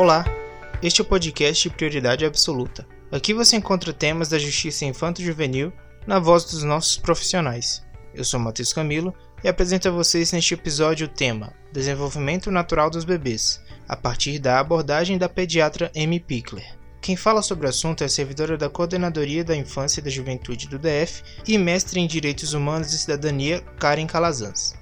[0.00, 0.24] Olá,
[0.82, 2.88] este é o podcast Prioridade Absoluta.
[3.12, 5.70] Aqui você encontra temas da justiça infanto-juvenil
[6.06, 7.84] na voz dos nossos profissionais.
[8.14, 9.14] Eu sou Matheus Camilo
[9.44, 14.58] e apresento a vocês neste episódio o tema Desenvolvimento Natural dos Bebês, a partir da
[14.58, 16.78] abordagem da pediatra Amy Pickler.
[17.02, 20.78] Quem fala sobre o assunto é servidora da Coordenadoria da Infância e da Juventude do
[20.78, 24.79] DF e mestre em Direitos Humanos e Cidadania, Karen Calazans.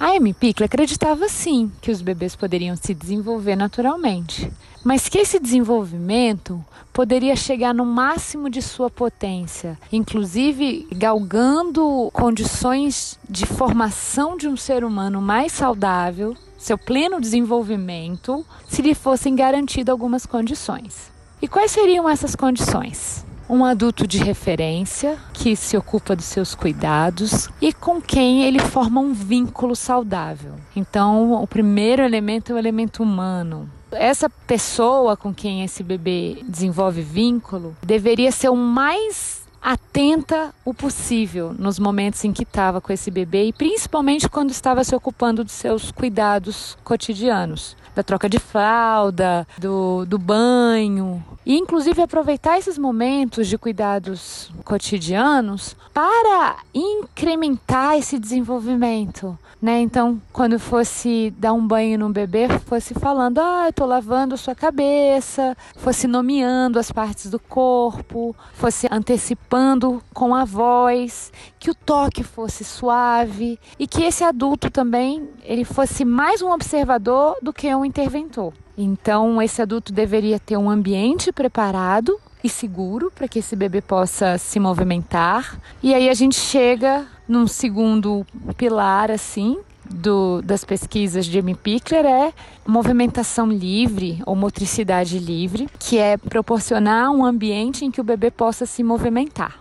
[0.00, 4.48] A Amy Pickler acreditava sim que os bebês poderiam se desenvolver naturalmente,
[4.84, 13.44] mas que esse desenvolvimento poderia chegar no máximo de sua potência, inclusive galgando condições de
[13.44, 20.24] formação de um ser humano mais saudável, seu pleno desenvolvimento, se lhe fossem garantidas algumas
[20.24, 21.10] condições.
[21.42, 23.26] E quais seriam essas condições?
[23.48, 29.00] Um adulto de referência que se ocupa dos seus cuidados e com quem ele forma
[29.00, 30.54] um vínculo saudável.
[30.76, 33.70] Então, o primeiro elemento é o elemento humano.
[33.90, 41.54] Essa pessoa com quem esse bebê desenvolve vínculo deveria ser o mais atenta o possível
[41.58, 45.52] nos momentos em que estava com esse bebê e principalmente quando estava se ocupando dos
[45.52, 51.20] seus cuidados cotidianos da troca de fralda, do, do banho.
[51.44, 59.36] E inclusive aproveitar esses momentos de cuidados cotidianos para incrementar esse desenvolvimento.
[59.60, 59.80] Né?
[59.80, 64.38] Então, quando fosse dar um banho no bebê, fosse falando, ah, eu tô lavando a
[64.38, 71.74] sua cabeça, fosse nomeando as partes do corpo, fosse antecipando com a voz, que o
[71.74, 77.74] toque fosse suave e que esse adulto também ele fosse mais um observador do que
[77.74, 78.52] um interventor.
[78.76, 84.38] Então, esse adulto deveria ter um ambiente preparado e seguro para que esse bebê possa
[84.38, 85.60] se movimentar.
[85.82, 88.26] E aí a gente chega num segundo
[88.56, 92.32] pilar assim do, das pesquisas de Amy Pickler é
[92.66, 98.66] movimentação livre ou motricidade livre, que é proporcionar um ambiente em que o bebê possa
[98.66, 99.58] se movimentar.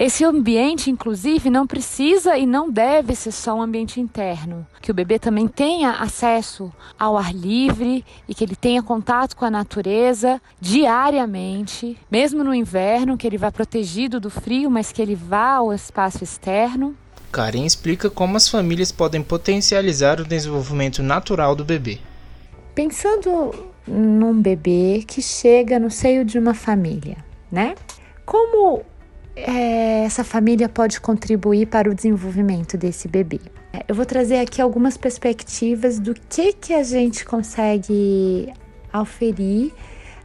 [0.00, 4.94] Esse ambiente, inclusive, não precisa e não deve ser só um ambiente interno, que o
[4.94, 10.40] bebê também tenha acesso ao ar livre e que ele tenha contato com a natureza
[10.58, 15.70] diariamente, mesmo no inverno, que ele vá protegido do frio, mas que ele vá ao
[15.70, 16.96] espaço externo.
[17.30, 21.98] Karen explica como as famílias podem potencializar o desenvolvimento natural do bebê.
[22.74, 27.16] Pensando num bebê que chega no seio de uma família,
[27.50, 27.74] né?
[28.24, 28.82] Como
[29.36, 33.40] é, essa família pode contribuir para o desenvolvimento desse bebê.
[33.86, 38.52] Eu vou trazer aqui algumas perspectivas do que, que a gente consegue
[38.92, 39.72] auferir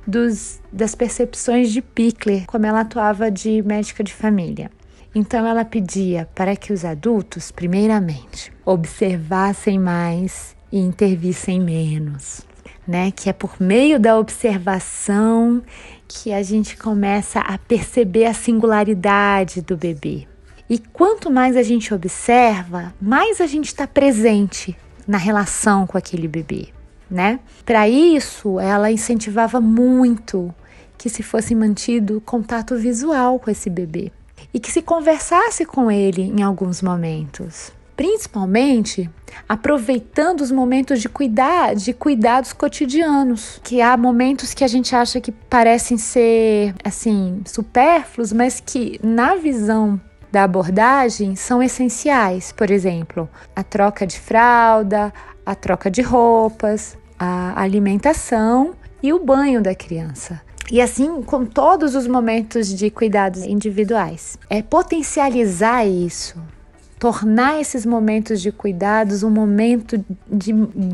[0.05, 4.72] dos, das percepções de Pickler, como ela atuava de médica de família.
[5.15, 12.45] Então, ela pedia para que os adultos, primeiramente, observassem mais e intervissem menos
[12.87, 13.11] né?
[13.11, 15.61] Que é por meio da observação
[16.07, 20.27] que a gente começa a perceber a singularidade do bebê.
[20.69, 24.75] E quanto mais a gente observa, mais a gente está presente
[25.07, 26.69] na relação com aquele bebê,
[27.09, 27.39] né?
[27.63, 30.53] Para isso, ela incentivava muito
[30.97, 34.11] que se fosse mantido contato visual com esse bebê
[34.55, 39.09] e que se conversasse com ele em alguns momentos principalmente
[39.47, 45.21] aproveitando os momentos de cuidar, de cuidados cotidianos, que há momentos que a gente acha
[45.21, 49.99] que parecem ser assim supérfluos, mas que na visão
[50.31, 52.51] da abordagem são essenciais.
[52.51, 55.13] Por exemplo, a troca de fralda,
[55.45, 60.41] a troca de roupas, a alimentação e o banho da criança.
[60.71, 64.37] E assim com todos os momentos de cuidados individuais.
[64.49, 66.41] É potencializar isso,
[66.99, 70.51] tornar esses momentos de cuidados um momento de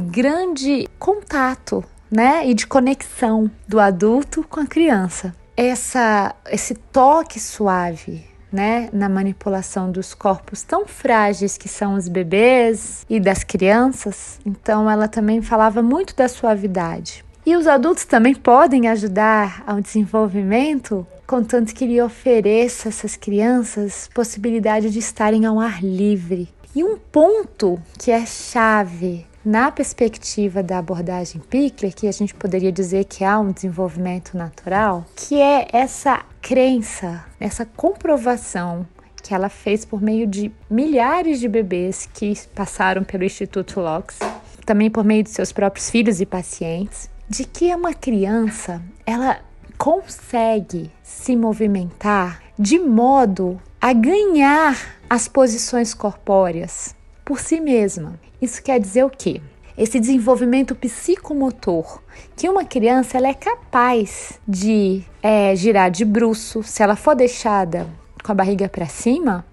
[0.10, 5.34] grande contato, né, e de conexão do adulto com a criança.
[5.56, 13.06] Essa esse toque suave, né, na manipulação dos corpos tão frágeis que são os bebês
[13.10, 14.40] e das crianças.
[14.46, 17.24] Então ela também falava muito da suavidade.
[17.44, 24.08] E os adultos também podem ajudar ao desenvolvimento, contanto que lhe ofereça a essas crianças
[24.14, 26.48] possibilidade de estarem ao ar livre.
[26.76, 32.72] E um ponto que é chave na perspectiva da abordagem Pickler, que a gente poderia
[32.72, 38.86] dizer que há um desenvolvimento natural, que é essa crença, essa comprovação
[39.24, 44.20] que ela fez por meio de milhares de bebês que passaram pelo Instituto Locks,
[44.64, 49.40] também por meio de seus próprios filhos e pacientes, de que uma criança ela
[49.78, 54.78] consegue se movimentar de modo a ganhar
[55.10, 56.94] as posições corpóreas
[57.24, 58.20] por si mesma.
[58.42, 59.42] Isso quer dizer o quê?
[59.78, 62.02] esse desenvolvimento psicomotor,
[62.36, 67.88] que uma criança ela é capaz de é, girar de bruço, se ela for deixada
[68.22, 69.46] com a barriga para cima,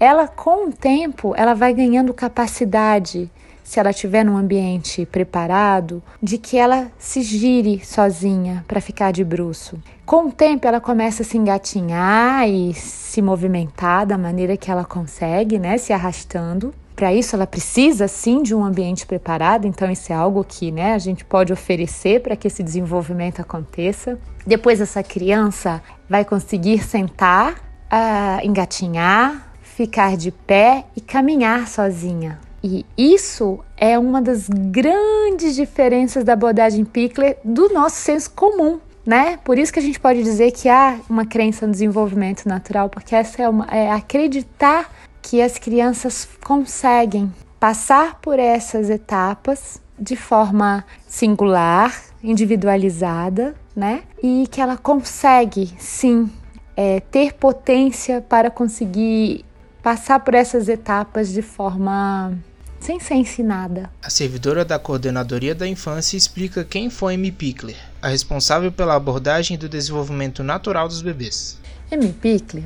[0.00, 3.30] ela com o tempo ela vai ganhando capacidade
[3.68, 9.22] se ela estiver num ambiente preparado, de que ela se gire sozinha para ficar de
[9.22, 9.78] bruço.
[10.06, 14.86] Com o tempo, ela começa a se engatinhar e se movimentar da maneira que ela
[14.86, 16.72] consegue, né, se arrastando.
[16.96, 20.94] Para isso, ela precisa sim de um ambiente preparado, então isso é algo que né,
[20.94, 24.18] a gente pode oferecer para que esse desenvolvimento aconteça.
[24.46, 27.52] Depois, essa criança vai conseguir sentar,
[27.92, 32.47] uh, engatinhar, ficar de pé e caminhar sozinha.
[32.62, 39.38] E isso é uma das grandes diferenças da abordagem Pickler do nosso senso comum, né?
[39.44, 43.14] Por isso que a gente pode dizer que há uma crença no desenvolvimento natural, porque
[43.14, 44.90] essa é, uma, é acreditar
[45.22, 54.02] que as crianças conseguem passar por essas etapas de forma singular, individualizada, né?
[54.22, 56.30] E que ela consegue sim
[56.76, 59.44] é, ter potência para conseguir
[59.82, 62.36] passar por essas etapas de forma
[62.80, 63.90] sem ser ensinada.
[64.02, 69.58] A servidora da Coordenadoria da Infância explica quem foi Amy Pickler, a responsável pela abordagem
[69.58, 71.58] do desenvolvimento natural dos bebês.
[71.90, 72.64] Amy Pickler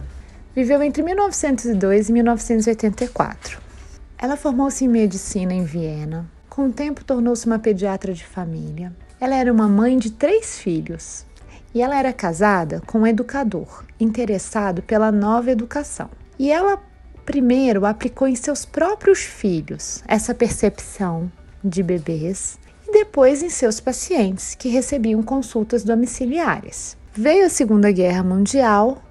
[0.54, 3.58] viveu entre 1902 e 1984.
[4.18, 6.30] Ela formou-se em medicina em Viena.
[6.48, 8.92] Com o tempo, tornou-se uma pediatra de família.
[9.18, 11.24] Ela era uma mãe de três filhos
[11.74, 16.10] e ela era casada com um educador interessado pela nova educação.
[16.38, 16.78] E ela
[17.24, 21.30] primeiro aplicou em seus próprios filhos essa percepção
[21.62, 26.96] de bebês e depois em seus pacientes que recebiam consultas domiciliares.
[27.14, 29.02] Veio a Segunda Guerra Mundial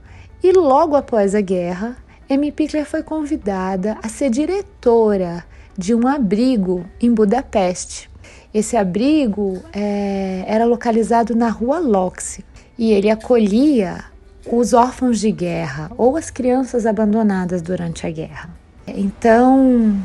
[0.43, 1.97] e logo após a guerra,
[2.29, 5.45] Amy Pickler foi convidada a ser diretora
[5.77, 8.09] de um abrigo em Budapeste.
[8.53, 12.43] Esse abrigo é, era localizado na rua Loxi
[12.77, 14.10] e ele acolhia
[14.45, 18.49] os órfãos de guerra ou as crianças abandonadas durante a guerra.
[18.87, 19.97] Então,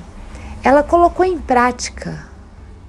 [0.62, 2.26] ela colocou em prática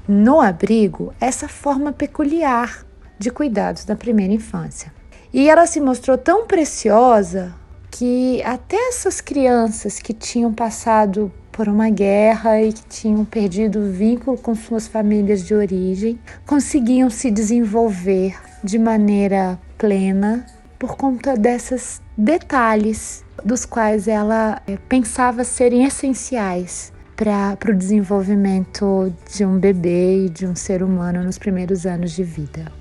[0.07, 2.85] no abrigo essa forma peculiar
[3.19, 4.93] de cuidados da primeira infância.
[5.33, 7.53] E ela se mostrou tão preciosa
[7.91, 13.91] que até essas crianças que tinham passado por uma guerra e que tinham perdido o
[13.91, 20.45] vínculo com suas famílias de origem conseguiam se desenvolver de maneira plena
[20.79, 29.43] por conta desses detalhes dos quais ela eh, pensava serem essenciais para o desenvolvimento de
[29.43, 32.71] um bebê e de um ser humano nos primeiros anos de vida.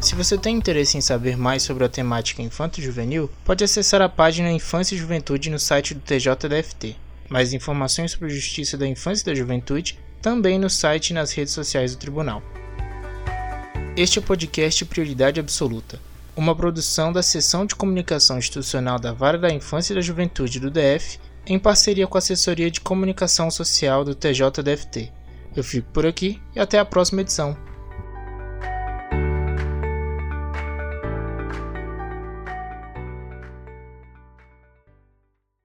[0.00, 4.50] Se você tem interesse em saber mais sobre a temática infanto-juvenil, pode acessar a página
[4.50, 6.96] Infância e Juventude no site do TJDFT.
[7.28, 11.32] Mais informações sobre a Justiça da Infância e da Juventude também no site e nas
[11.32, 12.40] redes sociais do Tribunal.
[13.96, 16.00] Este é o podcast Prioridade Absoluta,
[16.36, 20.70] uma produção da Seção de Comunicação Institucional da Vara da Infância e da Juventude do
[20.70, 25.12] DF, em parceria com a Assessoria de Comunicação Social do TJDFT.
[25.54, 27.56] Eu fico por aqui e até a próxima edição.